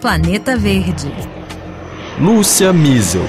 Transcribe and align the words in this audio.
Planeta 0.00 0.56
Verde. 0.56 1.12
Lúcia 2.18 2.72
Miesel. 2.72 3.22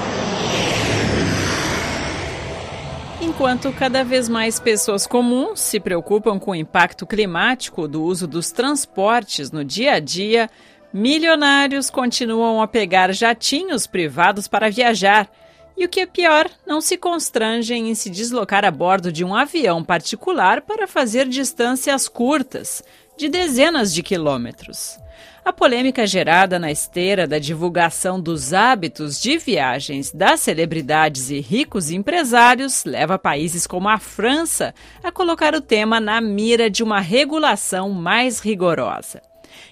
Enquanto 3.20 3.72
cada 3.72 4.02
vez 4.02 4.28
mais 4.28 4.58
pessoas 4.58 5.06
comuns 5.06 5.60
se 5.60 5.78
preocupam 5.78 6.38
com 6.38 6.50
o 6.50 6.54
impacto 6.54 7.06
climático 7.06 7.86
do 7.86 8.02
uso 8.02 8.26
dos 8.26 8.50
transportes 8.50 9.52
no 9.52 9.64
dia 9.64 9.94
a 9.94 10.00
dia, 10.00 10.50
milionários 10.92 11.90
continuam 11.90 12.60
a 12.60 12.66
pegar 12.66 13.12
jatinhos 13.12 13.86
privados 13.86 14.48
para 14.48 14.70
viajar. 14.70 15.30
E 15.76 15.84
o 15.84 15.88
que 15.88 16.00
é 16.00 16.06
pior, 16.06 16.48
não 16.66 16.80
se 16.80 16.96
constrangem 16.96 17.90
em 17.90 17.94
se 17.94 18.10
deslocar 18.10 18.64
a 18.64 18.70
bordo 18.70 19.12
de 19.12 19.24
um 19.24 19.34
avião 19.34 19.82
particular 19.82 20.60
para 20.60 20.86
fazer 20.86 21.28
distâncias 21.28 22.08
curtas, 22.08 22.82
de 23.16 23.28
dezenas 23.28 23.92
de 23.92 24.02
quilômetros. 24.02 24.98
A 25.44 25.52
polêmica 25.52 26.06
gerada 26.06 26.58
na 26.58 26.72
esteira 26.72 27.26
da 27.26 27.38
divulgação 27.38 28.18
dos 28.18 28.54
hábitos 28.54 29.20
de 29.20 29.36
viagens 29.36 30.10
das 30.10 30.40
celebridades 30.40 31.28
e 31.28 31.38
ricos 31.38 31.90
empresários 31.90 32.82
leva 32.86 33.18
países 33.18 33.66
como 33.66 33.86
a 33.86 33.98
França 33.98 34.74
a 35.02 35.12
colocar 35.12 35.54
o 35.54 35.60
tema 35.60 36.00
na 36.00 36.18
mira 36.18 36.70
de 36.70 36.82
uma 36.82 36.98
regulação 36.98 37.90
mais 37.90 38.40
rigorosa. 38.40 39.20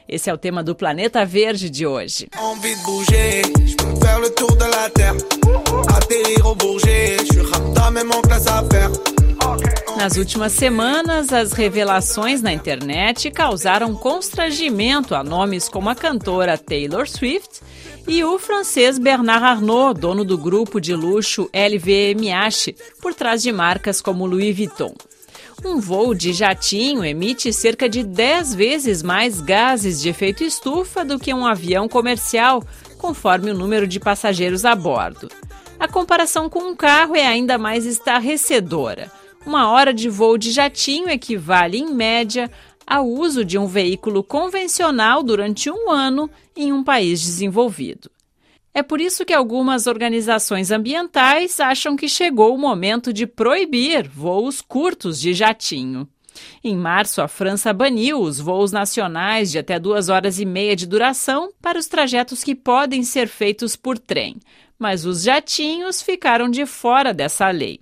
Esse 0.06 0.28
é 0.28 0.34
o 0.34 0.36
tema 0.36 0.62
do 0.62 0.74
Planeta 0.74 1.24
Verde 1.24 1.70
de 1.70 1.86
hoje. 1.86 2.28
Nas 9.96 10.16
últimas 10.16 10.52
semanas, 10.52 11.32
as 11.32 11.52
revelações 11.52 12.42
na 12.42 12.52
internet 12.52 13.30
causaram 13.30 13.94
constrangimento 13.94 15.14
a 15.14 15.22
nomes 15.22 15.68
como 15.68 15.88
a 15.88 15.94
cantora 15.94 16.58
Taylor 16.58 17.08
Swift 17.08 17.60
e 18.08 18.24
o 18.24 18.38
francês 18.38 18.98
Bernard 18.98 19.44
Arnault, 19.44 20.00
dono 20.00 20.24
do 20.24 20.36
grupo 20.36 20.80
de 20.80 20.94
luxo 20.94 21.48
LVMH, 21.52 22.74
por 23.00 23.14
trás 23.14 23.42
de 23.42 23.52
marcas 23.52 24.00
como 24.00 24.26
Louis 24.26 24.56
Vuitton. 24.56 24.94
Um 25.64 25.78
voo 25.78 26.12
de 26.12 26.32
jatinho 26.32 27.04
emite 27.04 27.52
cerca 27.52 27.88
de 27.88 28.02
10 28.02 28.54
vezes 28.54 29.02
mais 29.02 29.40
gases 29.40 30.00
de 30.00 30.08
efeito 30.08 30.42
estufa 30.42 31.04
do 31.04 31.18
que 31.18 31.32
um 31.32 31.46
avião 31.46 31.88
comercial, 31.88 32.64
conforme 32.98 33.52
o 33.52 33.54
número 33.54 33.86
de 33.86 34.00
passageiros 34.00 34.64
a 34.64 34.74
bordo. 34.74 35.28
A 35.78 35.86
comparação 35.86 36.48
com 36.48 36.60
um 36.60 36.74
carro 36.74 37.14
é 37.14 37.26
ainda 37.26 37.58
mais 37.58 37.86
estarrecedora. 37.86 39.21
Uma 39.44 39.68
hora 39.70 39.92
de 39.92 40.08
voo 40.08 40.38
de 40.38 40.52
jatinho 40.52 41.08
equivale, 41.08 41.76
em 41.76 41.92
média, 41.92 42.50
ao 42.86 43.08
uso 43.08 43.44
de 43.44 43.58
um 43.58 43.66
veículo 43.66 44.22
convencional 44.22 45.22
durante 45.22 45.70
um 45.70 45.90
ano 45.90 46.30
em 46.56 46.72
um 46.72 46.84
país 46.84 47.20
desenvolvido. 47.20 48.10
É 48.74 48.82
por 48.82 49.00
isso 49.00 49.24
que 49.24 49.34
algumas 49.34 49.86
organizações 49.86 50.70
ambientais 50.70 51.60
acham 51.60 51.96
que 51.96 52.08
chegou 52.08 52.54
o 52.54 52.58
momento 52.58 53.12
de 53.12 53.26
proibir 53.26 54.08
voos 54.08 54.60
curtos 54.60 55.20
de 55.20 55.34
jatinho. 55.34 56.08
Em 56.64 56.74
março, 56.74 57.20
a 57.20 57.28
França 57.28 57.72
baniu 57.72 58.20
os 58.20 58.40
voos 58.40 58.72
nacionais 58.72 59.50
de 59.50 59.58
até 59.58 59.78
duas 59.78 60.08
horas 60.08 60.38
e 60.38 60.46
meia 60.46 60.74
de 60.74 60.86
duração 60.86 61.52
para 61.60 61.78
os 61.78 61.86
trajetos 61.86 62.42
que 62.42 62.54
podem 62.54 63.02
ser 63.02 63.28
feitos 63.28 63.76
por 63.76 63.98
trem, 63.98 64.36
mas 64.78 65.04
os 65.04 65.22
jatinhos 65.22 66.00
ficaram 66.00 66.48
de 66.48 66.64
fora 66.64 67.12
dessa 67.12 67.50
lei. 67.50 67.80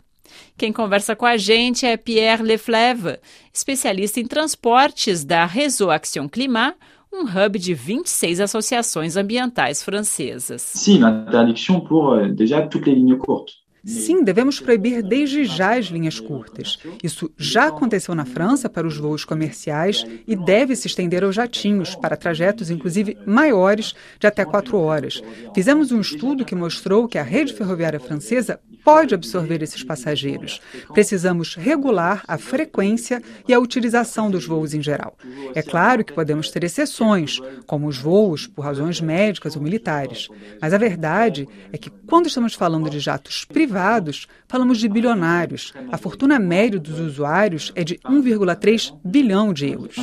Quem 0.57 0.73
conversa 0.73 1.17
com 1.17 1.27
a 1.27 1.37
gente 1.37 1.87
é 1.87 1.97
Pierre 1.97 2.43
Lefleve, 2.43 3.19
especialista 3.53 4.21
em 4.21 4.27
transportes 4.27 5.25
da 5.25 5.47
Réseau 5.47 5.91
Action 5.91 6.29
Climat, 6.29 6.75
um 7.13 7.23
hub 7.23 7.59
de 7.59 7.75
26 7.75 8.41
associações 8.41 9.17
ambientais 9.17 9.83
francesas. 9.83 10.63
Sim, 10.63 11.01
interdiction 11.05 11.81
pour 11.81 12.15
euh, 12.15 12.29
déjà 12.29 12.63
toutes 12.63 12.87
les 12.87 12.95
lignes 12.95 13.19
courtes. 13.19 13.61
Sim, 13.85 14.23
devemos 14.23 14.61
proibir 14.61 15.03
desde 15.03 15.45
já 15.45 15.79
as 15.79 15.87
linhas 15.87 16.21
curtas. 16.21 16.79
Isso 17.03 17.31
já 17.39 17.69
aconteceu 17.69 18.15
na 18.15 18.27
França 18.27 18.69
para 18.69 18.87
os 18.87 18.97
voos 18.97 19.25
comerciais 19.25 20.05
e 20.27 20.37
deve 20.37 20.77
se 20.77 20.87
estender 20.87 21.25
aos 21.25 21.35
jatinhos, 21.35 21.95
para 21.95 22.17
trajetos 22.17 22.71
inclusive 22.71 23.17
maiores, 23.25 23.95
de 24.19 24.27
até 24.27 24.45
quatro 24.45 24.77
horas. 24.77 25.23
Fizemos 25.55 25.93
um 25.93 26.01
estudo 26.01 26.45
que 26.45 26.55
mostrou 26.55 27.09
que 27.09 27.17
a 27.17 27.23
rede 27.23 27.55
ferroviária 27.55 27.99
francesa 27.99 28.61
pode 28.85 29.15
absorver 29.15 29.63
esses 29.63 29.83
passageiros. 29.83 30.61
Precisamos 30.93 31.55
regular 31.55 32.23
a 32.27 32.39
frequência 32.39 33.23
e 33.47 33.55
a 33.55 33.59
utilização 33.59 34.31
dos 34.31 34.47
voos 34.47 34.75
em 34.75 34.83
geral. 34.83 35.17
É 35.55 35.63
claro 35.63 36.05
que 36.05 36.13
podemos 36.13 36.51
ter 36.51 36.65
exceções, 36.65 37.39
como 37.67 37.87
os 37.87 37.99
voos 37.99 38.47
por 38.47 38.63
razões 38.63 39.01
médicas 39.01 39.57
ou 39.57 39.63
militares. 39.63 40.29
Mas 40.61 40.73
a 40.73 40.79
verdade 40.79 41.49
é 41.73 41.79
que, 41.79 41.91
quando 41.91 42.27
estamos 42.27 42.55
falando 42.55 42.91
de 42.91 42.99
jatos 42.99 43.45
privados, 43.45 44.27
falamos 44.49 44.79
de 44.79 44.89
bilionários. 44.89 45.73
A 45.91 45.99
fortuna 45.99 46.39
média 46.39 46.79
dos 46.79 46.99
usuários 46.99 47.73
é 47.75 47.85
de 47.85 47.97
1,3 47.99 48.99
bilhão 49.05 49.53
de 49.53 49.71
euros. 49.71 49.97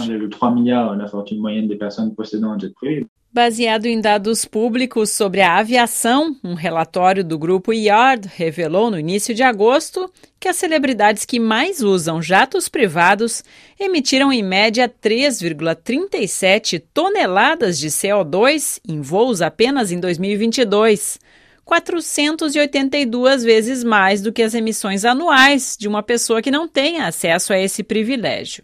Baseado 3.32 3.86
em 3.86 4.00
dados 4.00 4.46
públicos 4.46 5.10
sobre 5.12 5.42
a 5.42 5.58
aviação, 5.58 6.36
um 6.42 6.54
relatório 6.54 7.26
do 7.26 7.38
grupo 7.38 7.74
Yard 7.74 8.28
revelou 8.34 8.90
no 8.90 8.98
início 8.98 9.36
de 9.36 9.44
agosto 9.44 10.12
que 10.40 10.48
as 10.48 10.56
celebridades 10.56 11.26
que 11.26 11.38
mais 11.38 11.82
usam 11.82 12.22
jatos 12.22 12.70
privados 12.70 13.44
emitiram 13.78 14.32
em 14.32 14.42
média 14.42 14.90
3,37 14.90 16.82
toneladas 16.94 17.78
de 17.78 17.90
CO2 17.90 18.80
em 18.88 19.02
voos 19.02 19.42
apenas 19.42 19.92
em 19.92 20.00
2022. 20.00 21.20
482 21.66 23.44
vezes 23.44 23.84
mais 23.84 24.22
do 24.22 24.32
que 24.32 24.42
as 24.42 24.54
emissões 24.54 25.04
anuais 25.04 25.76
de 25.78 25.86
uma 25.86 26.02
pessoa 26.02 26.42
que 26.42 26.50
não 26.50 26.66
tem 26.66 27.02
acesso 27.02 27.52
a 27.52 27.60
esse 27.60 27.84
privilégio. 27.84 28.64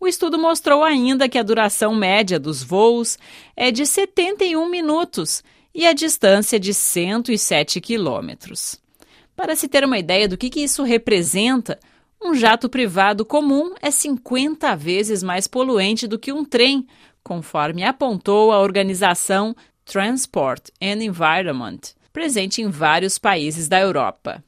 O 0.00 0.06
estudo 0.06 0.38
mostrou 0.38 0.84
ainda 0.84 1.28
que 1.28 1.38
a 1.38 1.42
duração 1.42 1.94
média 1.94 2.38
dos 2.38 2.62
voos 2.62 3.18
é 3.56 3.72
de 3.72 3.84
71 3.84 4.68
minutos 4.68 5.42
e 5.74 5.86
a 5.86 5.92
distância 5.92 6.58
de 6.58 6.72
107 6.72 7.80
quilômetros. 7.80 8.80
Para 9.34 9.56
se 9.56 9.66
ter 9.66 9.84
uma 9.84 9.98
ideia 9.98 10.28
do 10.28 10.36
que, 10.36 10.50
que 10.50 10.60
isso 10.60 10.84
representa, 10.84 11.80
um 12.22 12.34
jato 12.34 12.68
privado 12.68 13.24
comum 13.24 13.74
é 13.82 13.90
50 13.90 14.76
vezes 14.76 15.22
mais 15.22 15.48
poluente 15.48 16.06
do 16.06 16.18
que 16.18 16.32
um 16.32 16.44
trem, 16.44 16.86
conforme 17.22 17.82
apontou 17.82 18.52
a 18.52 18.60
organização 18.60 19.54
Transport 19.84 20.68
and 20.80 21.02
Environment, 21.02 21.80
presente 22.12 22.62
em 22.62 22.68
vários 22.68 23.18
países 23.18 23.68
da 23.68 23.80
Europa. 23.80 24.44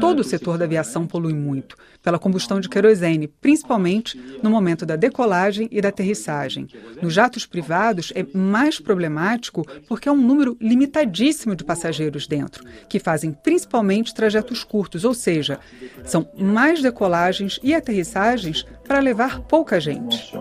Todo 0.00 0.20
o 0.20 0.24
setor 0.24 0.58
da 0.58 0.64
aviação 0.64 1.06
polui 1.06 1.34
muito, 1.34 1.76
pela 2.02 2.18
combustão 2.18 2.60
de 2.60 2.68
querosene, 2.68 3.28
principalmente 3.28 4.20
no 4.42 4.50
momento 4.50 4.84
da 4.86 4.96
decolagem 4.96 5.68
e 5.70 5.80
da 5.80 5.88
aterrissagem. 5.88 6.68
Nos 7.02 7.12
jatos 7.12 7.46
privados 7.46 8.12
é 8.14 8.24
mais 8.36 8.78
problemático 8.78 9.64
porque 9.88 10.08
há 10.08 10.12
um 10.12 10.20
número 10.20 10.56
limitadíssimo 10.60 11.54
de 11.54 11.64
passageiros 11.64 12.26
dentro, 12.26 12.64
que 12.88 12.98
fazem 12.98 13.32
principalmente 13.32 14.14
trajetos 14.14 14.64
curtos, 14.64 15.04
ou 15.04 15.14
seja, 15.14 15.58
são 16.04 16.28
mais 16.38 16.82
decolagens 16.82 17.58
e 17.62 17.74
aterrissagens 17.74 18.64
para 18.86 19.00
levar 19.00 19.40
pouca 19.40 19.80
gente. 19.80 20.32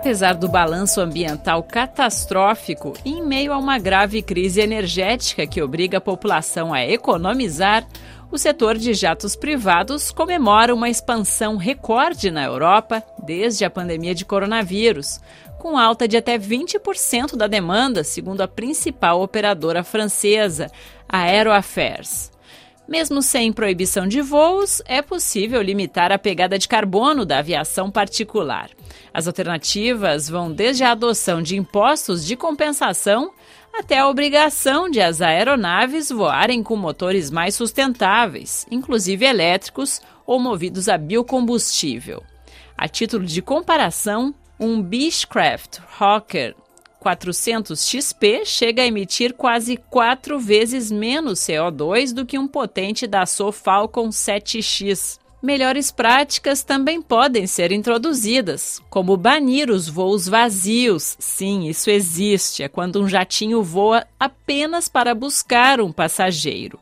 Apesar 0.00 0.32
do 0.32 0.48
balanço 0.48 0.98
ambiental 0.98 1.62
catastrófico, 1.62 2.94
em 3.04 3.22
meio 3.22 3.52
a 3.52 3.58
uma 3.58 3.78
grave 3.78 4.22
crise 4.22 4.58
energética 4.58 5.46
que 5.46 5.60
obriga 5.60 5.98
a 5.98 6.00
população 6.00 6.72
a 6.72 6.82
economizar, 6.82 7.86
o 8.32 8.38
setor 8.38 8.78
de 8.78 8.94
jatos 8.94 9.36
privados 9.36 10.10
comemora 10.10 10.74
uma 10.74 10.88
expansão 10.88 11.58
recorde 11.58 12.30
na 12.30 12.42
Europa 12.42 13.02
desde 13.22 13.62
a 13.62 13.68
pandemia 13.68 14.14
de 14.14 14.24
coronavírus, 14.24 15.20
com 15.58 15.76
alta 15.76 16.08
de 16.08 16.16
até 16.16 16.38
20% 16.38 17.36
da 17.36 17.46
demanda, 17.46 18.02
segundo 18.02 18.40
a 18.40 18.48
principal 18.48 19.20
operadora 19.20 19.84
francesa, 19.84 20.72
a 21.06 21.24
Aeroaffairs. 21.24 22.32
Mesmo 22.88 23.20
sem 23.20 23.52
proibição 23.52 24.08
de 24.08 24.22
voos, 24.22 24.80
é 24.86 25.02
possível 25.02 25.60
limitar 25.60 26.10
a 26.10 26.18
pegada 26.18 26.58
de 26.58 26.66
carbono 26.66 27.26
da 27.26 27.38
aviação 27.38 27.90
particular. 27.90 28.70
As 29.12 29.26
alternativas 29.26 30.28
vão 30.28 30.52
desde 30.52 30.84
a 30.84 30.92
adoção 30.92 31.42
de 31.42 31.56
impostos 31.56 32.24
de 32.24 32.36
compensação 32.36 33.32
até 33.72 33.98
a 33.98 34.08
obrigação 34.08 34.90
de 34.90 35.00
as 35.00 35.20
aeronaves 35.20 36.10
voarem 36.10 36.62
com 36.62 36.76
motores 36.76 37.30
mais 37.30 37.54
sustentáveis, 37.54 38.66
inclusive 38.70 39.24
elétricos 39.24 40.00
ou 40.26 40.38
movidos 40.38 40.88
a 40.88 40.96
biocombustível. 40.98 42.22
A 42.76 42.88
título 42.88 43.24
de 43.24 43.42
comparação, 43.42 44.34
um 44.58 44.80
Beechcraft 44.82 45.78
Hawker 45.98 46.54
400 46.98 47.88
XP 47.88 48.44
chega 48.44 48.82
a 48.82 48.86
emitir 48.86 49.34
quase 49.34 49.76
quatro 49.76 50.38
vezes 50.38 50.90
menos 50.90 51.40
CO2 51.40 52.12
do 52.12 52.26
que 52.26 52.38
um 52.38 52.46
potente 52.46 53.06
da 53.06 53.20
Dassault 53.20 53.56
Falcon 53.56 54.10
7X. 54.10 55.19
Melhores 55.42 55.90
práticas 55.90 56.62
também 56.62 57.00
podem 57.00 57.46
ser 57.46 57.72
introduzidas, 57.72 58.78
como 58.90 59.16
banir 59.16 59.70
os 59.70 59.88
voos 59.88 60.28
vazios. 60.28 61.16
Sim, 61.18 61.66
isso 61.66 61.88
existe. 61.88 62.62
É 62.62 62.68
quando 62.68 63.00
um 63.00 63.08
jatinho 63.08 63.62
voa 63.62 64.06
apenas 64.18 64.86
para 64.86 65.14
buscar 65.14 65.80
um 65.80 65.90
passageiro. 65.90 66.78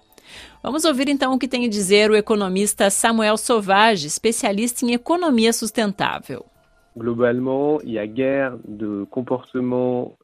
Vamos 0.61 0.85
ouvir 0.85 1.09
então 1.09 1.33
o 1.33 1.39
que 1.39 1.47
tem 1.47 1.67
a 1.67 1.69
dizer 1.69 2.11
o 2.11 2.17
economista 2.17 2.91
Samuel 2.91 3.37
Sauvage, 3.37 4.09
especialista 4.09 4.85
em 4.85 4.93
economia 4.93 5.53
sustentável. 5.53 6.45
Globalement, 6.97 7.79
il 7.85 7.93
y 7.93 7.99
a 8.01 8.51
de 8.67 9.07
consommation 9.09 10.18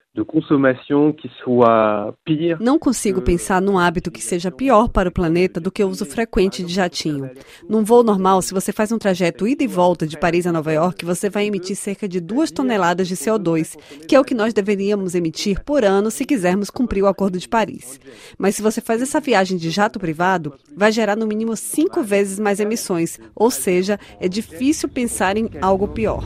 que 1.13 1.29
soit 1.43 2.15
pire. 2.25 2.57
Não 2.61 2.79
consigo 2.79 3.21
pensar 3.21 3.61
num 3.61 3.77
hábito 3.77 4.13
que 4.13 4.23
seja 4.23 4.49
pior 4.49 4.89
para 4.89 5.09
o 5.09 5.13
planeta 5.13 5.59
do 5.59 5.73
que 5.73 5.83
o 5.83 5.89
uso 5.89 6.07
frequente 6.07 6.63
de 6.63 6.73
jatinho. 6.73 7.31
Num 7.69 7.83
voo 7.83 8.05
normal, 8.05 8.41
se 8.41 8.55
você 8.55 8.73
faz 8.73 8.93
um 8.93 8.99
trajeto 8.99 9.49
ida 9.49 9.65
e 9.65 9.67
volta 9.67 10.07
de 10.07 10.17
Paris 10.17 10.47
a 10.47 10.53
Nova 10.53 10.73
York, 10.73 11.05
você 11.05 11.29
vai 11.29 11.47
emitir 11.47 11.75
cerca 11.75 12.07
de 12.07 12.21
2 12.21 12.53
toneladas 12.53 13.09
de 13.09 13.17
CO2, 13.17 13.77
que 14.07 14.15
é 14.15 14.21
o 14.21 14.25
que 14.25 14.35
nós 14.35 14.55
deveríamos 14.55 15.17
emitir 15.17 15.65
por 15.65 15.85
ano 15.85 16.13
se 16.13 16.25
quisermos 16.25 16.71
cumprir 16.71 17.03
o 17.03 17.09
Acordo 17.09 17.37
de 17.37 17.49
Paris. 17.49 17.99
Mas 18.39 18.55
se 18.55 18.63
você 18.63 18.81
faz 18.81 19.03
essa 19.03 19.19
viagem 19.19 19.59
de 19.59 19.69
jato 19.69 19.99
privado, 19.99 20.55
vai 20.77 20.93
gerar 20.93 21.17
no 21.17 21.27
mínimo 21.27 21.57
cinco 21.57 22.05
vezes 22.05 22.39
mais 22.39 22.61
emissões, 22.61 23.19
ou 23.35 23.51
seja, 23.51 23.99
é 24.21 24.29
difícil 24.29 24.89
pensar 24.89 25.37
em 25.37 25.51
algo 25.61 25.89
pior. 25.89 26.23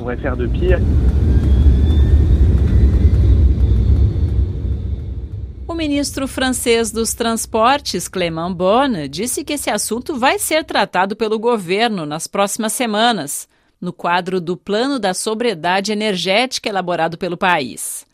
Ministro 5.79 6.27
francês 6.27 6.91
dos 6.91 7.15
Transportes, 7.15 8.09
Clément 8.09 8.53
Bonne, 8.53 9.09
disse 9.09 9.45
que 9.45 9.53
esse 9.53 9.71
assunto 9.71 10.17
vai 10.17 10.37
ser 10.37 10.65
tratado 10.65 11.15
pelo 11.15 11.39
governo 11.39 12.05
nas 12.05 12.27
próximas 12.27 12.73
semanas, 12.73 13.49
no 13.81 13.93
quadro 13.93 14.41
do 14.41 14.57
Plano 14.57 14.99
da 14.99 15.15
Sobriedade 15.15 15.93
Energética 15.93 16.69
elaborado 16.69 17.17
pelo 17.17 17.37
país. 17.37 18.05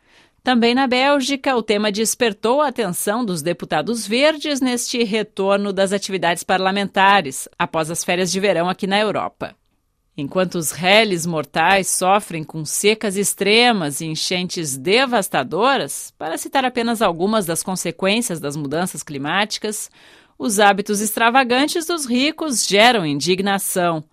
Também 0.43 0.75
na 0.75 0.87
Bélgica, 0.87 1.57
o 1.57 1.63
tema 1.63 1.91
despertou 1.91 2.61
a 2.61 2.69
atenção 2.69 3.25
dos 3.25 3.41
deputados 3.41 4.07
verdes 4.07 4.61
neste 4.61 5.03
retorno 5.03 5.73
das 5.73 5.91
atividades 5.91 6.45
parlamentares 6.45 7.49
após 7.59 7.91
as 7.91 8.05
férias 8.05 8.31
de 8.31 8.39
verão 8.41 8.69
aqui 8.69 8.87
na 8.87 9.01
Europa. 9.01 9.57
Enquanto 10.17 10.55
os 10.55 10.71
réis 10.71 11.27
mortais 11.27 11.89
sofrem 11.89 12.45
com 12.45 12.65
secas 12.65 13.17
extremas 13.17 14.01
e 14.01 14.07
enchentes 14.07 14.77
devastadoras, 14.77 16.15
para 16.17 16.39
citar 16.39 16.65
apenas 16.65 17.03
algumas 17.03 17.45
das 17.45 17.65
consequências 17.65 18.39
das 18.39 18.55
mudanças 18.55 19.03
climáticas, 19.03 19.91
os 20.39 20.61
hábitos 20.61 21.01
extravagantes 21.01 21.87
dos 21.87 22.07
ricos 22.07 22.65
geram 22.65 23.05
indignação. 23.05 24.05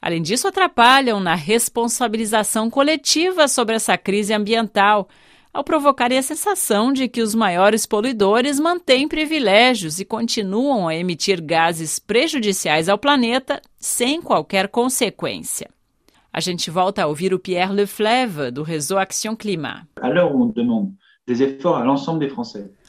Além 0.00 0.20
disso, 0.20 0.46
atrapalham 0.46 1.20
na 1.20 1.34
responsabilização 1.34 2.68
coletiva 2.68 3.48
sobre 3.48 3.76
essa 3.76 3.96
crise 3.96 4.34
ambiental, 4.34 5.08
ao 5.56 5.64
provocarem 5.64 6.18
a 6.18 6.22
sensação 6.22 6.92
de 6.92 7.08
que 7.08 7.22
os 7.22 7.34
maiores 7.34 7.86
poluidores 7.86 8.60
mantêm 8.60 9.08
privilégios 9.08 9.98
e 9.98 10.04
continuam 10.04 10.86
a 10.86 10.94
emitir 10.94 11.40
gases 11.40 11.98
prejudiciais 11.98 12.90
ao 12.90 12.98
planeta 12.98 13.62
sem 13.78 14.20
qualquer 14.20 14.68
consequência. 14.68 15.70
A 16.30 16.40
gente 16.40 16.70
volta 16.70 17.02
a 17.02 17.06
ouvir 17.06 17.32
o 17.32 17.38
Pierre 17.38 17.72
Leflève, 17.72 18.50
do 18.50 18.62
Réseau 18.62 18.98
Action 18.98 19.34
Climat. 19.34 19.86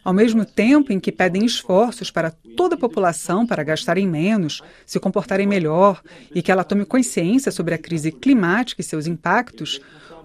Ao 0.03 0.13
mesmo 0.13 0.45
tempo 0.45 0.93
em 0.93 0.99
que 0.99 1.11
pedem 1.11 1.45
esforços 1.45 2.09
para 2.09 2.31
toda 2.55 2.75
a 2.75 2.79
população 2.79 3.45
para 3.45 3.63
gastarem 3.63 4.07
menos, 4.07 4.61
se 4.85 4.99
comportarem 4.99 5.45
melhor 5.45 6.01
e 6.33 6.41
que 6.41 6.51
ela 6.51 6.63
tome 6.63 6.85
consciência 6.85 7.51
sobre 7.51 7.73
a 7.73 7.77
crise 7.77 8.11
climática 8.11 8.81
e 8.81 8.83
seus 8.83 9.05
impactos, 9.05 9.81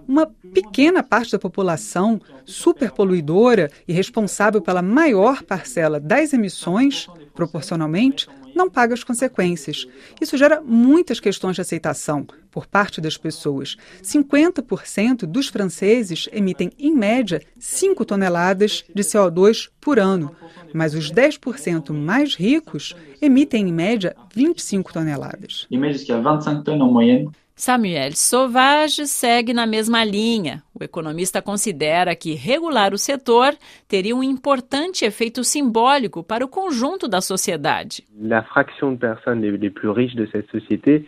uma 0.07 0.27
pequena 0.53 1.01
parte 1.01 1.31
da 1.31 1.39
população 1.39 2.21
superpoluidora 2.45 3.71
e 3.87 3.93
responsável 3.93 4.61
pela 4.61 4.81
maior 4.81 5.43
parcela 5.43 5.99
das 5.99 6.33
emissões, 6.33 7.07
proporcionalmente, 7.33 8.27
não 8.55 8.69
paga 8.69 8.93
as 8.93 9.03
consequências. 9.03 9.87
Isso 10.21 10.37
gera 10.37 10.61
muitas 10.61 11.19
questões 11.19 11.55
de 11.55 11.61
aceitação 11.61 12.25
por 12.51 12.67
parte 12.67 13.01
das 13.01 13.17
pessoas. 13.17 13.75
50% 14.01 15.25
dos 15.25 15.47
franceses 15.47 16.29
emitem, 16.31 16.71
em 16.77 16.93
média, 16.93 17.41
5 17.57 18.05
toneladas 18.05 18.83
de 18.93 19.03
CO2 19.03 19.69
por 19.81 19.99
ano, 19.99 20.35
mas 20.73 20.93
os 20.93 21.11
10% 21.11 21.91
mais 21.91 22.35
ricos 22.35 22.95
emitem, 23.21 23.67
em 23.67 23.73
média, 23.73 24.15
25 24.33 24.93
toneladas. 24.93 25.67
Imagine 25.71 26.05
qu'il 26.05 26.15
y 26.15 26.17
a 26.17 26.21
25 26.21 26.63
tonnes 26.63 26.81
en 26.81 26.91
moyenne 26.91 27.31
Samuel 27.55 28.13
Sauvage 28.13 29.05
segue 29.05 29.53
na 29.53 29.65
mesma 29.65 30.03
linha. 30.03 30.63
O 30.73 30.83
economista 30.83 31.41
considera 31.41 32.15
que 32.15 32.33
regular 32.33 32.93
o 32.93 32.97
setor 32.97 33.55
teria 33.87 34.15
um 34.15 34.23
importante 34.23 35.05
efeito 35.05 35.43
simbólico 35.43 36.23
para 36.23 36.43
o 36.43 36.49
conjunto 36.49 37.07
da 37.07 37.21
sociedade. 37.21 38.03
A 38.31 38.41
fração 38.43 38.93
de 38.93 38.99
pessoas 38.99 39.37
les 39.39 39.69
plus 39.69 39.95
riches 39.95 40.15
de 40.15 40.31
cette 40.31 40.49
société 40.51 41.05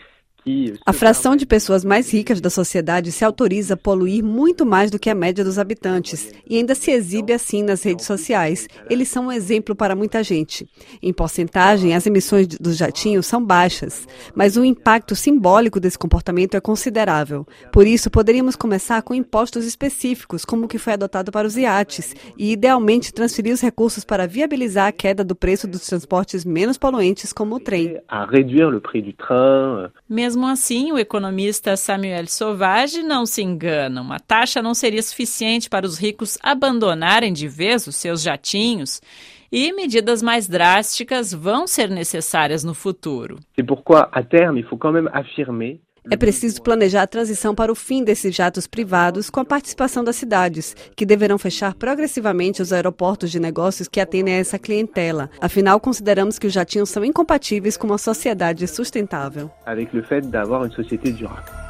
a 0.85 0.93
fração 0.93 1.35
de 1.35 1.43
pessoas 1.43 1.83
mais 1.83 2.13
ricas 2.13 2.39
da 2.39 2.51
sociedade 2.51 3.11
se 3.11 3.25
autoriza 3.25 3.73
a 3.73 3.77
poluir 3.77 4.23
muito 4.23 4.63
mais 4.63 4.91
do 4.91 4.99
que 4.99 5.09
a 5.09 5.15
média 5.15 5.43
dos 5.43 5.57
habitantes 5.57 6.31
e 6.47 6.57
ainda 6.57 6.75
se 6.75 6.91
exibe 6.91 7.33
assim 7.33 7.63
nas 7.63 7.81
redes 7.81 8.05
sociais. 8.05 8.67
Eles 8.87 9.07
são 9.07 9.27
um 9.27 9.31
exemplo 9.31 9.75
para 9.75 9.95
muita 9.95 10.23
gente. 10.23 10.67
Em 11.01 11.11
porcentagem, 11.11 11.95
as 11.95 12.05
emissões 12.05 12.47
dos 12.47 12.77
jatinhos 12.77 13.25
são 13.25 13.43
baixas, 13.43 14.07
mas 14.35 14.55
o 14.55 14.63
impacto 14.63 15.15
simbólico 15.15 15.79
desse 15.79 15.97
comportamento 15.97 16.55
é 16.55 16.61
considerável. 16.61 17.47
Por 17.71 17.87
isso, 17.87 18.11
poderíamos 18.11 18.55
começar 18.55 19.01
com 19.01 19.15
impostos 19.15 19.65
específicos, 19.65 20.45
como 20.45 20.65
o 20.65 20.67
que 20.67 20.77
foi 20.77 20.93
adotado 20.93 21.31
para 21.31 21.47
os 21.47 21.57
iates, 21.57 22.15
e 22.37 22.51
idealmente 22.51 23.13
transferir 23.13 23.53
os 23.53 23.61
recursos 23.61 24.03
para 24.03 24.27
viabilizar 24.27 24.87
a 24.87 24.91
queda 24.91 25.23
do 25.23 25.35
preço 25.35 25.67
dos 25.67 25.87
transportes 25.87 26.45
menos 26.45 26.77
poluentes, 26.77 27.33
como 27.33 27.55
o 27.55 27.59
trem. 27.59 27.99
A 28.07 28.25
reduzir 28.25 28.65
o 28.65 28.79
preço 28.79 29.07
do 29.07 29.13
trem. 29.13 29.91
Mesmo 30.07 30.34
mesmo 30.35 30.47
assim, 30.47 30.91
o 30.91 30.99
economista 30.99 31.77
Samuel 31.77 32.27
Sauvage 32.27 33.01
não 33.01 33.25
se 33.25 33.41
engana. 33.41 34.01
Uma 34.01 34.19
taxa 34.19 34.61
não 34.61 34.73
seria 34.73 35.01
suficiente 35.01 35.69
para 35.69 35.85
os 35.85 35.97
ricos 35.97 36.37
abandonarem 36.43 37.31
de 37.31 37.47
vez 37.47 37.87
os 37.87 37.95
seus 37.95 38.21
jatinhos 38.21 39.01
e 39.49 39.71
medidas 39.71 40.21
mais 40.21 40.45
drásticas 40.45 41.33
vão 41.33 41.65
ser 41.65 41.89
necessárias 41.89 42.65
no 42.65 42.73
futuro. 42.73 43.37
C'est 43.55 43.65
pourquoi, 43.65 44.09
à 44.11 44.21
terme, 44.23 44.57
il 44.57 44.65
faut 44.65 44.77
quand 44.77 44.91
même 44.91 45.09
affirmer 45.13 45.79
é 46.09 46.15
preciso 46.15 46.61
planejar 46.61 47.03
a 47.03 47.07
transição 47.07 47.55
para 47.55 47.71
o 47.71 47.75
fim 47.75 48.03
desses 48.03 48.35
jatos 48.35 48.67
privados 48.67 49.29
com 49.29 49.39
a 49.39 49.45
participação 49.45 50.03
das 50.03 50.15
cidades, 50.15 50.75
que 50.95 51.05
deverão 51.05 51.37
fechar 51.37 51.73
progressivamente 51.73 52.61
os 52.61 52.71
aeroportos 52.71 53.31
de 53.31 53.39
negócios 53.39 53.87
que 53.87 53.99
atendem 53.99 54.35
a 54.35 54.37
essa 54.37 54.59
clientela. 54.59 55.29
Afinal, 55.41 55.79
consideramos 55.79 56.37
que 56.37 56.47
os 56.47 56.53
jatinhos 56.53 56.89
são 56.89 57.03
incompatíveis 57.03 57.75
com 57.77 57.87
uma 57.87 57.97
sociedade 57.97 58.67
sustentável. 58.67 59.49
Avec 59.65 59.95
le 59.95 60.03
fait 60.03 60.25
d'avoir 60.27 60.63
une 60.63 60.73
société 60.73 61.11
durable. 61.11 61.65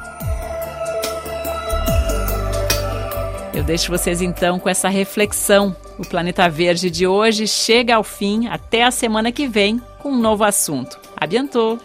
Eu 3.54 3.64
deixo 3.64 3.90
vocês 3.90 4.20
então 4.20 4.58
com 4.58 4.68
essa 4.68 4.86
reflexão. 4.90 5.74
O 5.98 6.06
Planeta 6.06 6.46
Verde 6.46 6.90
de 6.90 7.06
hoje 7.06 7.46
chega 7.46 7.96
ao 7.96 8.04
fim. 8.04 8.48
Até 8.48 8.84
a 8.84 8.90
semana 8.90 9.32
que 9.32 9.48
vem 9.48 9.80
com 9.98 10.10
um 10.10 10.20
novo 10.20 10.44
assunto. 10.44 10.98
A 11.16 11.26
bientôt! 11.26 11.78